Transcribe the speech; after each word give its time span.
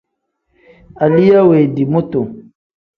Zaliya 0.97 1.39
wendii 1.49 1.89
mutu. 1.91 2.21